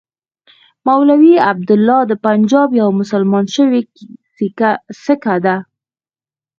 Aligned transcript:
مولوي 0.85 1.33
عبیدالله 1.49 1.99
د 2.07 2.13
پنجاب 2.25 2.69
یو 2.81 2.89
مسلمان 2.99 3.45
شوی 3.55 3.81
سیکه 5.03 5.35
دی. 5.45 5.57